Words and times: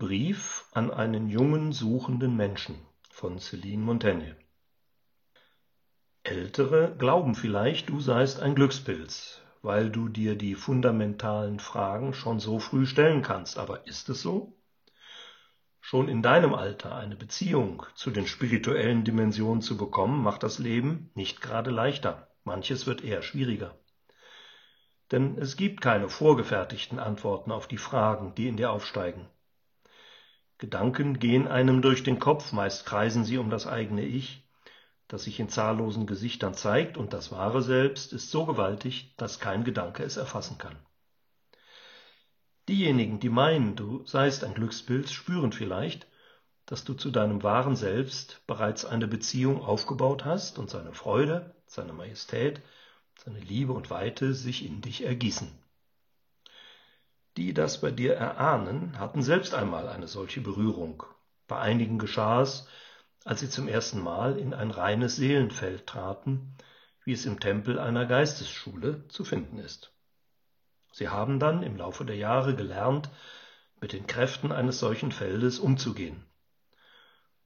Brief 0.00 0.64
an 0.72 0.90
einen 0.90 1.28
jungen 1.28 1.72
suchenden 1.72 2.34
Menschen 2.34 2.74
von 3.10 3.38
Celine 3.38 3.82
Montaigne 3.82 4.34
Ältere 6.22 6.96
glauben 6.96 7.34
vielleicht, 7.34 7.90
du 7.90 8.00
seist 8.00 8.40
ein 8.40 8.54
Glückspilz, 8.54 9.42
weil 9.60 9.90
du 9.90 10.08
dir 10.08 10.36
die 10.36 10.54
fundamentalen 10.54 11.60
Fragen 11.60 12.14
schon 12.14 12.40
so 12.40 12.58
früh 12.60 12.86
stellen 12.86 13.20
kannst. 13.20 13.58
Aber 13.58 13.86
ist 13.86 14.08
es 14.08 14.22
so? 14.22 14.56
Schon 15.82 16.08
in 16.08 16.22
deinem 16.22 16.54
Alter 16.54 16.94
eine 16.96 17.16
Beziehung 17.16 17.84
zu 17.94 18.10
den 18.10 18.26
spirituellen 18.26 19.04
Dimensionen 19.04 19.60
zu 19.60 19.76
bekommen, 19.76 20.22
macht 20.22 20.42
das 20.42 20.58
Leben 20.58 21.10
nicht 21.14 21.42
gerade 21.42 21.70
leichter. 21.70 22.26
Manches 22.44 22.86
wird 22.86 23.04
eher 23.04 23.20
schwieriger. 23.20 23.78
Denn 25.12 25.36
es 25.36 25.58
gibt 25.58 25.82
keine 25.82 26.08
vorgefertigten 26.08 26.98
Antworten 26.98 27.52
auf 27.52 27.68
die 27.68 27.76
Fragen, 27.76 28.34
die 28.34 28.48
in 28.48 28.56
dir 28.56 28.70
aufsteigen. 28.70 29.28
Gedanken 30.60 31.18
gehen 31.18 31.48
einem 31.48 31.80
durch 31.80 32.04
den 32.04 32.18
Kopf, 32.18 32.52
meist 32.52 32.84
kreisen 32.84 33.24
sie 33.24 33.38
um 33.38 33.48
das 33.48 33.66
eigene 33.66 34.04
Ich, 34.04 34.46
das 35.08 35.24
sich 35.24 35.40
in 35.40 35.48
zahllosen 35.48 36.06
Gesichtern 36.06 36.52
zeigt, 36.52 36.98
und 36.98 37.14
das 37.14 37.32
wahre 37.32 37.62
Selbst 37.62 38.12
ist 38.12 38.30
so 38.30 38.44
gewaltig, 38.44 39.14
dass 39.16 39.40
kein 39.40 39.64
Gedanke 39.64 40.02
es 40.04 40.18
erfassen 40.18 40.58
kann. 40.58 40.76
Diejenigen, 42.68 43.20
die 43.20 43.30
meinen, 43.30 43.74
du 43.74 44.04
seist 44.04 44.44
ein 44.44 44.52
Glückspilz, 44.52 45.12
spüren 45.12 45.52
vielleicht, 45.52 46.06
dass 46.66 46.84
du 46.84 46.92
zu 46.92 47.10
deinem 47.10 47.42
wahren 47.42 47.74
Selbst 47.74 48.42
bereits 48.46 48.84
eine 48.84 49.08
Beziehung 49.08 49.62
aufgebaut 49.62 50.26
hast 50.26 50.58
und 50.58 50.68
seine 50.68 50.92
Freude, 50.92 51.54
seine 51.66 51.94
Majestät, 51.94 52.60
seine 53.16 53.40
Liebe 53.40 53.72
und 53.72 53.88
Weite 53.88 54.34
sich 54.34 54.66
in 54.66 54.82
dich 54.82 55.04
ergießen. 55.04 55.50
Die 57.36 57.54
das 57.54 57.80
bei 57.80 57.90
dir 57.90 58.14
erahnen, 58.14 58.98
hatten 58.98 59.22
selbst 59.22 59.54
einmal 59.54 59.88
eine 59.88 60.08
solche 60.08 60.40
Berührung. 60.40 61.04
Bei 61.46 61.58
einigen 61.58 61.98
geschah 61.98 62.42
es, 62.42 62.66
als 63.24 63.40
sie 63.40 63.48
zum 63.48 63.68
ersten 63.68 64.00
Mal 64.00 64.38
in 64.38 64.54
ein 64.54 64.70
reines 64.70 65.16
Seelenfeld 65.16 65.86
traten, 65.86 66.56
wie 67.04 67.12
es 67.12 67.26
im 67.26 67.40
Tempel 67.40 67.78
einer 67.78 68.06
Geistesschule 68.06 69.06
zu 69.08 69.24
finden 69.24 69.58
ist. 69.58 69.92
Sie 70.92 71.08
haben 71.08 71.38
dann 71.38 71.62
im 71.62 71.76
Laufe 71.76 72.04
der 72.04 72.16
Jahre 72.16 72.54
gelernt, 72.56 73.10
mit 73.80 73.92
den 73.92 74.06
Kräften 74.06 74.52
eines 74.52 74.78
solchen 74.78 75.12
Feldes 75.12 75.58
umzugehen. 75.58 76.26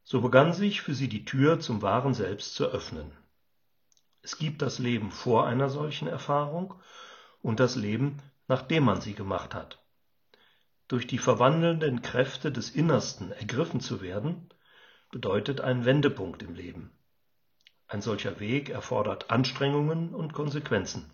So 0.02 0.20
begann 0.20 0.52
sich 0.52 0.82
für 0.82 0.94
sie 0.94 1.08
die 1.08 1.24
Tür 1.24 1.60
zum 1.60 1.82
wahren 1.82 2.14
Selbst 2.14 2.54
zu 2.54 2.66
öffnen. 2.66 3.12
Es 4.22 4.38
gibt 4.38 4.62
das 4.62 4.78
Leben 4.78 5.10
vor 5.10 5.46
einer 5.46 5.68
solchen 5.68 6.08
Erfahrung 6.08 6.74
und 7.42 7.60
das 7.60 7.76
Leben, 7.76 8.22
nachdem 8.48 8.84
man 8.84 9.00
sie 9.00 9.14
gemacht 9.14 9.54
hat. 9.54 9.83
Durch 10.94 11.08
die 11.08 11.18
verwandelnden 11.18 12.02
Kräfte 12.02 12.52
des 12.52 12.70
Innersten 12.70 13.32
ergriffen 13.32 13.80
zu 13.80 14.00
werden, 14.00 14.48
bedeutet 15.10 15.60
ein 15.60 15.84
Wendepunkt 15.84 16.40
im 16.44 16.54
Leben. 16.54 16.92
Ein 17.88 18.00
solcher 18.00 18.38
Weg 18.38 18.70
erfordert 18.70 19.28
Anstrengungen 19.28 20.14
und 20.14 20.32
Konsequenzen. 20.32 21.10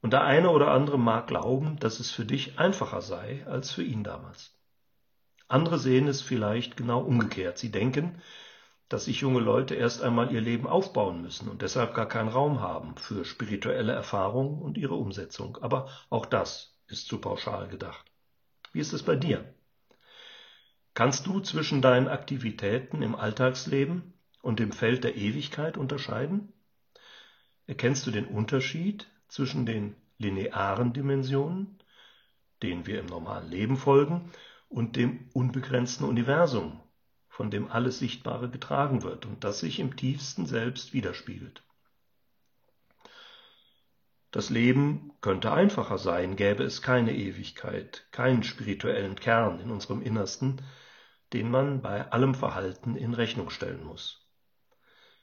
Und 0.00 0.14
der 0.14 0.24
eine 0.24 0.48
oder 0.48 0.70
andere 0.70 0.98
mag 0.98 1.26
glauben, 1.26 1.78
dass 1.78 2.00
es 2.00 2.10
für 2.10 2.24
dich 2.24 2.58
einfacher 2.58 3.02
sei 3.02 3.46
als 3.46 3.70
für 3.70 3.82
ihn 3.82 4.02
damals. 4.02 4.58
Andere 5.46 5.78
sehen 5.78 6.08
es 6.08 6.22
vielleicht 6.22 6.78
genau 6.78 7.00
umgekehrt. 7.00 7.58
Sie 7.58 7.70
denken, 7.70 8.22
dass 8.88 9.04
sich 9.04 9.20
junge 9.20 9.40
Leute 9.40 9.74
erst 9.74 10.00
einmal 10.00 10.32
ihr 10.32 10.40
Leben 10.40 10.66
aufbauen 10.66 11.20
müssen 11.20 11.50
und 11.50 11.60
deshalb 11.60 11.92
gar 11.92 12.08
keinen 12.08 12.30
Raum 12.30 12.60
haben 12.60 12.96
für 12.96 13.26
spirituelle 13.26 13.92
Erfahrung 13.92 14.62
und 14.62 14.78
ihre 14.78 14.94
Umsetzung. 14.94 15.58
Aber 15.60 15.90
auch 16.08 16.24
das 16.24 16.78
ist 16.86 17.08
zu 17.08 17.20
pauschal 17.20 17.68
gedacht. 17.68 18.10
Wie 18.72 18.80
ist 18.80 18.92
es 18.92 19.02
bei 19.02 19.16
dir? 19.16 19.52
Kannst 20.94 21.26
du 21.26 21.40
zwischen 21.40 21.82
deinen 21.82 22.08
Aktivitäten 22.08 23.02
im 23.02 23.14
Alltagsleben 23.14 24.14
und 24.40 24.58
dem 24.60 24.72
Feld 24.72 25.04
der 25.04 25.16
Ewigkeit 25.16 25.76
unterscheiden? 25.76 26.52
Erkennst 27.66 28.06
du 28.06 28.10
den 28.10 28.26
Unterschied 28.26 29.06
zwischen 29.28 29.66
den 29.66 29.96
linearen 30.18 30.92
Dimensionen, 30.92 31.78
denen 32.62 32.86
wir 32.86 33.00
im 33.00 33.06
normalen 33.06 33.50
Leben 33.50 33.76
folgen, 33.76 34.30
und 34.68 34.96
dem 34.96 35.28
unbegrenzten 35.34 36.06
Universum, 36.06 36.80
von 37.28 37.50
dem 37.50 37.70
alles 37.70 37.98
Sichtbare 37.98 38.48
getragen 38.48 39.02
wird 39.02 39.26
und 39.26 39.44
das 39.44 39.60
sich 39.60 39.78
im 39.78 39.96
tiefsten 39.96 40.46
Selbst 40.46 40.94
widerspiegelt? 40.94 41.65
Das 44.30 44.50
Leben 44.50 45.12
könnte 45.20 45.52
einfacher 45.52 45.98
sein, 45.98 46.36
gäbe 46.36 46.64
es 46.64 46.82
keine 46.82 47.14
Ewigkeit, 47.14 48.06
keinen 48.10 48.42
spirituellen 48.42 49.16
Kern 49.16 49.60
in 49.60 49.70
unserem 49.70 50.02
Innersten, 50.02 50.62
den 51.32 51.50
man 51.50 51.80
bei 51.82 52.10
allem 52.12 52.34
Verhalten 52.34 52.96
in 52.96 53.14
Rechnung 53.14 53.50
stellen 53.50 53.84
muss. 53.84 54.26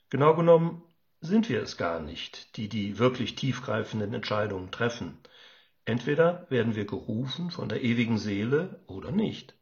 Genau 0.09 0.36
genommen 0.36 0.84
sind 1.22 1.47
wir 1.50 1.62
es 1.62 1.78
gar 1.78 2.00
nicht, 2.00 2.58
die 2.58 2.69
die 2.69 3.00
wirklich 3.00 3.36
tiefgreifenden 3.36 4.14
Entscheidungen 4.14 4.72
treffen. 4.72 5.20
Entweder 5.85 6.46
werden 6.50 6.75
wir 6.75 6.85
gerufen 6.85 7.52
von 7.52 7.70
der 7.70 7.84
ewigen 7.84 8.18
Seele 8.18 8.84
oder 8.88 9.12
nicht. 9.12 9.56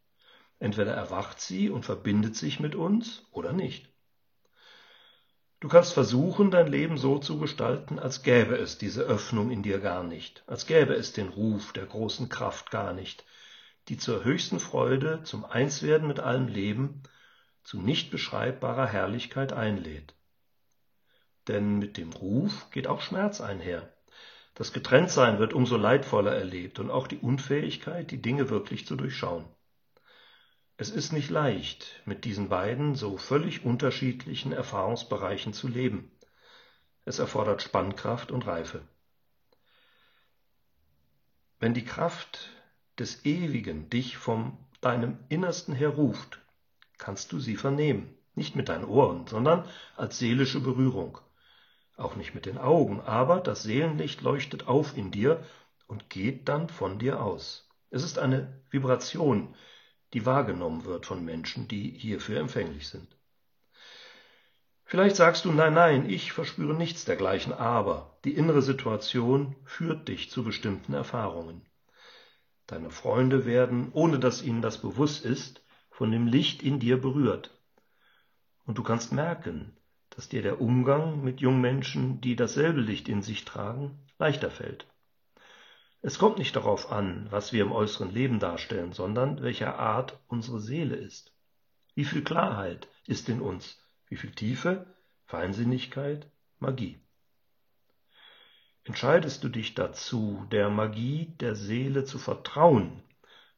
Entweder 0.60 0.94
erwacht 0.94 1.40
sie 1.40 1.70
und 1.70 1.86
verbindet 1.86 2.36
sich 2.36 2.60
mit 2.60 2.76
uns 2.76 3.26
oder 3.32 3.54
nicht. 3.54 3.91
Du 5.62 5.68
kannst 5.68 5.94
versuchen, 5.94 6.50
dein 6.50 6.66
Leben 6.66 6.98
so 6.98 7.20
zu 7.20 7.38
gestalten, 7.38 8.00
als 8.00 8.24
gäbe 8.24 8.56
es 8.56 8.80
diese 8.80 9.04
Öffnung 9.04 9.52
in 9.52 9.62
dir 9.62 9.80
gar 9.80 10.04
nicht, 10.04 10.44
als 10.48 10.66
gäbe 10.66 10.96
es 10.96 11.14
den 11.14 11.30
Ruf 11.30 11.72
der 11.72 11.86
großen 11.86 12.30
Kraft 12.30 12.72
gar 12.72 12.94
nicht, 12.94 13.24
die 13.88 13.98
zur 13.98 14.24
höchsten 14.24 14.60
Freude, 14.60 15.22
zum 15.22 15.46
Einswerden 15.46 16.08
mit 16.08 16.20
allem 16.20 16.48
Leben, 16.48 17.04
zu 17.64 17.80
nicht 17.80 18.10
beschreibbarer 18.10 18.88
Herrlichkeit 18.88 19.54
einlädt. 19.54 20.16
Denn 21.48 21.78
mit 21.78 21.96
dem 21.98 22.12
Ruf 22.12 22.72
geht 22.72 22.88
auch 22.88 23.02
Schmerz 23.02 23.40
einher. 23.40 23.88
Das 24.56 24.74
Getrenntsein 24.74 25.38
wird 25.38 25.54
umso 25.54 25.78
leidvoller 25.78 26.34
erlebt 26.34 26.80
und 26.80 26.90
auch 26.90 27.06
die 27.06 27.20
Unfähigkeit, 27.20 28.10
die 28.10 28.22
Dinge 28.22 28.50
wirklich 28.50 28.88
zu 28.88 28.96
durchschauen. 28.96 29.46
Es 30.82 30.90
ist 30.90 31.14
nicht 31.14 31.30
leicht, 31.30 32.02
mit 32.06 32.26
diesen 32.26 32.50
beiden 32.50 32.96
so 32.96 33.16
völlig 33.16 33.64
unterschiedlichen 33.64 34.52
Erfahrungsbereichen 34.52 35.54
zu 35.54 35.68
leben. 35.68 36.10
Es 37.06 37.20
erfordert 37.20 37.62
Spannkraft 37.62 38.32
und 38.32 38.48
Reife. 38.48 38.82
Wenn 41.60 41.76
die 41.76 41.86
Kraft 41.86 42.50
des 42.98 43.26
Ewigen 43.26 43.92
dich 43.92 44.18
vom 44.18 44.58
deinem 44.82 45.20
Innersten 45.30 45.76
her 45.76 45.90
ruft, 45.90 46.40
kannst 46.98 47.32
du 47.32 47.40
sie 47.40 47.58
vernehmen, 47.58 48.18
nicht 48.34 48.56
mit 48.56 48.68
deinen 48.68 48.86
Ohren, 48.86 49.28
sondern 49.28 49.70
als 49.96 50.18
seelische 50.18 50.62
Berührung, 50.62 51.20
auch 51.96 52.16
nicht 52.16 52.34
mit 52.34 52.48
den 52.48 52.58
Augen, 52.58 53.02
aber 53.02 53.40
das 53.40 53.62
Seelenlicht 53.62 54.24
leuchtet 54.24 54.68
auf 54.68 54.98
in 54.98 55.12
dir 55.12 55.46
und 55.86 56.10
geht 56.10 56.50
dann 56.50 56.70
von 56.70 56.98
dir 56.98 57.22
aus. 57.22 57.70
Es 57.92 58.02
ist 58.02 58.18
eine 58.18 58.64
Vibration, 58.72 59.54
die 60.14 60.26
wahrgenommen 60.26 60.86
wird 60.86 61.06
von 61.06 61.24
Menschen, 61.24 61.68
die 61.68 61.90
hierfür 61.90 62.40
empfänglich 62.40 62.88
sind. 62.88 63.18
Vielleicht 64.84 65.16
sagst 65.16 65.46
du, 65.46 65.54
nein, 65.54 65.74
nein, 65.74 66.10
ich 66.10 66.34
verspüre 66.34 66.74
nichts 66.74 67.06
dergleichen, 67.06 67.54
aber 67.54 68.18
die 68.26 68.34
innere 68.34 68.62
Situation 68.62 69.56
führt 69.64 70.10
dich 70.10 70.30
zu 70.30 70.44
bestimmten 70.44 70.94
Erfahrungen. 70.94 71.66
Deine 72.68 72.90
Freunde 72.90 73.46
werden, 73.46 73.92
ohne 73.94 74.20
dass 74.20 74.44
ihnen 74.44 74.62
das 74.62 74.82
bewusst 74.82 75.24
ist, 75.24 75.64
von 75.90 76.12
dem 76.12 76.28
Licht 76.28 76.62
in 76.62 76.80
dir 76.80 77.00
berührt. 77.00 77.58
Und 78.66 78.78
du 78.78 78.84
kannst 78.84 79.14
merken, 79.14 79.78
dass 80.10 80.28
dir 80.28 80.42
der 80.42 80.60
Umgang 80.60 81.24
mit 81.24 81.40
jungen 81.40 81.62
Menschen, 81.62 82.20
die 82.20 82.36
dasselbe 82.36 82.82
Licht 82.82 83.08
in 83.08 83.22
sich 83.22 83.46
tragen, 83.46 83.98
leichter 84.20 84.52
fällt. 84.52 84.91
Es 86.04 86.18
kommt 86.18 86.40
nicht 86.40 86.56
darauf 86.56 86.92
an, 86.92 87.28
was 87.30 87.54
wir 87.54 87.64
im 87.64 87.72
äußeren 87.72 88.12
Leben 88.12 88.40
darstellen, 88.40 88.92
sondern 88.92 89.42
welcher 89.44 89.78
Art 89.78 90.20
unsere 90.28 90.60
Seele 90.60 90.96
ist. 90.96 91.32
Wie 91.94 92.06
viel 92.06 92.24
Klarheit 92.24 92.88
ist 93.06 93.30
in 93.30 93.42
uns, 93.42 93.80
wie 94.08 94.16
viel 94.16 94.32
Tiefe, 94.32 94.88
Feinsinnigkeit, 95.26 96.28
Magie. 96.60 97.00
Entscheidest 98.84 99.44
du 99.44 99.50
dich 99.50 99.76
dazu, 99.76 100.48
der 100.52 100.70
Magie 100.70 101.36
der 101.40 101.56
Seele 101.56 102.04
zu 102.04 102.18
vertrauen, 102.18 103.04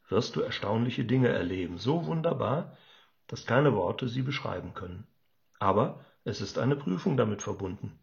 wirst 0.09 0.35
du 0.35 0.41
erstaunliche 0.41 1.05
Dinge 1.05 1.29
erleben, 1.29 1.77
so 1.77 2.05
wunderbar, 2.05 2.77
dass 3.27 3.45
keine 3.45 3.73
Worte 3.73 4.09
sie 4.09 4.21
beschreiben 4.21 4.73
können. 4.73 5.07
Aber 5.59 6.03
es 6.25 6.41
ist 6.41 6.57
eine 6.57 6.75
Prüfung 6.75 7.15
damit 7.15 7.41
verbunden. 7.41 7.97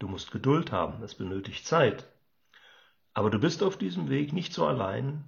Du 0.00 0.08
musst 0.08 0.32
Geduld 0.32 0.72
haben, 0.72 1.02
es 1.04 1.14
benötigt 1.14 1.64
Zeit. 1.64 2.06
Aber 3.16 3.30
du 3.30 3.38
bist 3.38 3.62
auf 3.62 3.78
diesem 3.78 4.10
Weg 4.10 4.34
nicht 4.34 4.52
so 4.52 4.66
allein, 4.66 5.24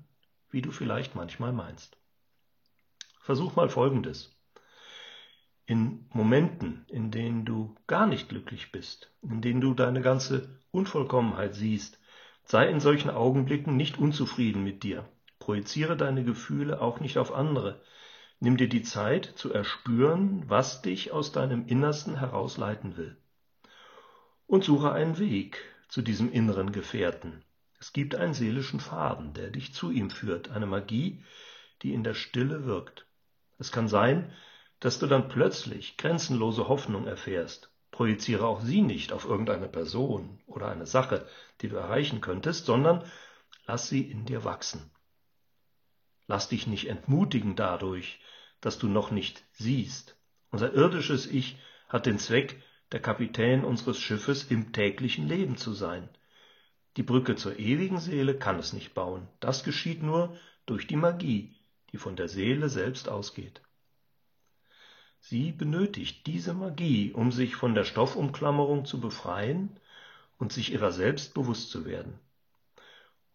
wie 0.50 0.60
du 0.60 0.70
vielleicht 0.72 1.14
manchmal 1.14 1.54
meinst. 1.54 1.96
Versuch 3.22 3.56
mal 3.56 3.70
Folgendes. 3.70 4.38
In 5.64 6.04
Momenten, 6.10 6.84
in 6.88 7.10
denen 7.10 7.46
du 7.46 7.74
gar 7.86 8.06
nicht 8.06 8.28
glücklich 8.28 8.72
bist, 8.72 9.10
in 9.22 9.40
denen 9.40 9.62
du 9.62 9.72
deine 9.72 10.02
ganze 10.02 10.60
Unvollkommenheit 10.70 11.54
siehst, 11.54 11.98
sei 12.44 12.68
in 12.68 12.80
solchen 12.80 13.08
Augenblicken 13.08 13.78
nicht 13.78 13.96
unzufrieden 13.96 14.62
mit 14.62 14.82
dir. 14.82 15.08
Projiziere 15.38 15.96
deine 15.96 16.24
Gefühle 16.24 16.82
auch 16.82 17.00
nicht 17.00 17.16
auf 17.16 17.32
andere. 17.32 17.80
Nimm 18.38 18.58
dir 18.58 18.68
die 18.68 18.82
Zeit 18.82 19.24
zu 19.24 19.50
erspüren, 19.50 20.44
was 20.46 20.82
dich 20.82 21.12
aus 21.12 21.32
deinem 21.32 21.66
Innersten 21.66 22.18
herausleiten 22.18 22.98
will. 22.98 23.16
Und 24.46 24.62
suche 24.62 24.92
einen 24.92 25.18
Weg 25.18 25.64
zu 25.88 26.02
diesem 26.02 26.30
inneren 26.30 26.70
Gefährten. 26.70 27.42
Es 27.80 27.92
gibt 27.92 28.14
einen 28.14 28.34
seelischen 28.34 28.80
Faden, 28.80 29.34
der 29.34 29.50
dich 29.50 29.72
zu 29.72 29.90
ihm 29.90 30.10
führt, 30.10 30.50
eine 30.50 30.66
Magie, 30.66 31.22
die 31.82 31.94
in 31.94 32.02
der 32.02 32.14
Stille 32.14 32.64
wirkt. 32.64 33.06
Es 33.58 33.72
kann 33.72 33.88
sein, 33.88 34.32
dass 34.80 34.98
du 34.98 35.06
dann 35.06 35.28
plötzlich 35.28 35.96
grenzenlose 35.96 36.68
Hoffnung 36.68 37.06
erfährst. 37.06 37.70
Projiziere 37.90 38.46
auch 38.46 38.60
sie 38.60 38.82
nicht 38.82 39.12
auf 39.12 39.24
irgendeine 39.24 39.68
Person 39.68 40.40
oder 40.46 40.68
eine 40.68 40.86
Sache, 40.86 41.26
die 41.60 41.68
du 41.68 41.76
erreichen 41.76 42.20
könntest, 42.20 42.66
sondern 42.66 43.04
lass 43.66 43.88
sie 43.88 44.02
in 44.02 44.24
dir 44.24 44.44
wachsen. 44.44 44.90
Lass 46.26 46.48
dich 46.48 46.66
nicht 46.66 46.88
entmutigen 46.88 47.56
dadurch, 47.56 48.20
dass 48.60 48.78
du 48.78 48.88
noch 48.88 49.10
nicht 49.10 49.42
siehst. 49.52 50.16
Unser 50.50 50.72
irdisches 50.72 51.26
Ich 51.26 51.58
hat 51.88 52.06
den 52.06 52.18
Zweck, 52.18 52.62
der 52.92 53.00
Kapitän 53.00 53.64
unseres 53.64 53.98
Schiffes 53.98 54.44
im 54.44 54.72
täglichen 54.72 55.26
Leben 55.26 55.56
zu 55.56 55.72
sein. 55.72 56.08
Die 56.98 57.04
Brücke 57.04 57.36
zur 57.36 57.60
ewigen 57.60 58.00
Seele 58.00 58.36
kann 58.36 58.58
es 58.58 58.72
nicht 58.72 58.92
bauen. 58.92 59.28
Das 59.38 59.62
geschieht 59.62 60.02
nur 60.02 60.36
durch 60.66 60.88
die 60.88 60.96
Magie, 60.96 61.54
die 61.92 61.96
von 61.96 62.16
der 62.16 62.26
Seele 62.26 62.68
selbst 62.68 63.08
ausgeht. 63.08 63.62
Sie 65.20 65.52
benötigt 65.52 66.26
diese 66.26 66.54
Magie, 66.54 67.12
um 67.12 67.30
sich 67.30 67.54
von 67.54 67.76
der 67.76 67.84
Stoffumklammerung 67.84 68.84
zu 68.84 69.00
befreien 69.00 69.78
und 70.38 70.52
sich 70.52 70.72
ihrer 70.72 70.90
selbst 70.90 71.34
bewusst 71.34 71.70
zu 71.70 71.84
werden. 71.84 72.18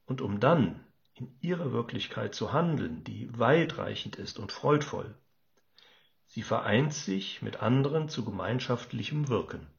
Und 0.07 0.19
um 0.19 0.41
dann 0.41 0.83
in 1.13 1.33
ihrer 1.39 1.71
Wirklichkeit 1.71 2.35
zu 2.35 2.51
handeln, 2.51 3.05
die 3.05 3.29
weitreichend 3.39 4.17
ist 4.17 4.39
und 4.39 4.51
freudvoll. 4.51 5.15
Sie 6.27 6.43
vereint 6.43 6.93
sich 6.93 7.41
mit 7.41 7.61
anderen 7.61 8.09
zu 8.09 8.25
gemeinschaftlichem 8.25 9.29
Wirken. 9.29 9.72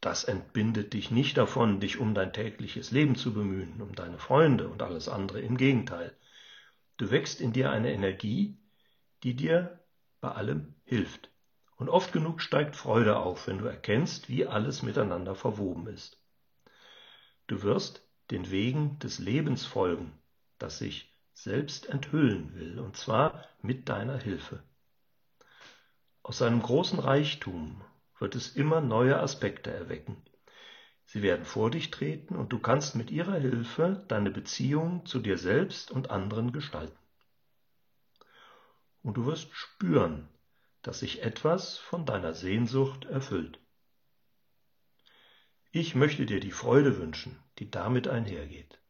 Das 0.00 0.24
entbindet 0.24 0.92
dich 0.92 1.10
nicht 1.10 1.36
davon, 1.36 1.80
dich 1.80 1.98
um 1.98 2.14
dein 2.14 2.32
tägliches 2.32 2.90
Leben 2.90 3.16
zu 3.16 3.32
bemühen, 3.32 3.80
um 3.80 3.94
deine 3.94 4.18
Freunde 4.18 4.68
und 4.68 4.82
alles 4.82 5.08
andere. 5.08 5.40
Im 5.40 5.56
Gegenteil. 5.56 6.16
Du 6.96 7.10
wächst 7.10 7.40
in 7.40 7.52
dir 7.52 7.70
eine 7.70 7.92
Energie, 7.92 8.58
die 9.22 9.34
dir 9.34 9.80
bei 10.20 10.30
allem 10.30 10.74
hilft. 10.84 11.30
Und 11.76 11.88
oft 11.88 12.12
genug 12.12 12.40
steigt 12.40 12.74
Freude 12.74 13.18
auf, 13.18 13.46
wenn 13.46 13.58
du 13.58 13.66
erkennst, 13.66 14.28
wie 14.28 14.46
alles 14.46 14.82
miteinander 14.82 15.34
verwoben 15.34 15.88
ist. 15.88 16.18
Du 17.46 17.62
wirst 17.62 18.02
den 18.30 18.50
Wegen 18.50 18.98
des 18.98 19.18
Lebens 19.18 19.64
folgen, 19.64 20.18
das 20.58 20.78
sich 20.78 21.14
selbst 21.34 21.88
enthüllen 21.88 22.54
will, 22.54 22.78
und 22.78 22.96
zwar 22.96 23.44
mit 23.60 23.88
deiner 23.88 24.18
Hilfe. 24.18 24.62
Aus 26.22 26.38
seinem 26.38 26.62
großen 26.62 26.98
Reichtum 26.98 27.82
wird 28.18 28.34
es 28.34 28.56
immer 28.56 28.80
neue 28.80 29.18
Aspekte 29.18 29.70
erwecken. 29.70 30.22
Sie 31.04 31.22
werden 31.22 31.44
vor 31.44 31.70
dich 31.70 31.90
treten 31.90 32.36
und 32.36 32.52
du 32.52 32.58
kannst 32.58 32.96
mit 32.96 33.10
ihrer 33.10 33.38
Hilfe 33.38 34.04
deine 34.08 34.30
Beziehung 34.30 35.06
zu 35.06 35.20
dir 35.20 35.38
selbst 35.38 35.90
und 35.90 36.10
anderen 36.10 36.52
gestalten. 36.52 36.98
Und 39.02 39.16
du 39.16 39.26
wirst 39.26 39.54
spüren, 39.54 40.28
dass 40.82 41.00
sich 41.00 41.22
etwas 41.22 41.78
von 41.78 42.06
deiner 42.06 42.34
Sehnsucht 42.34 43.04
erfüllt. 43.04 43.60
Ich 45.70 45.94
möchte 45.94 46.26
dir 46.26 46.40
die 46.40 46.52
Freude 46.52 46.98
wünschen, 46.98 47.38
die 47.58 47.70
damit 47.70 48.08
einhergeht. 48.08 48.80